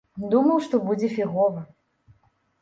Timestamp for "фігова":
1.17-1.61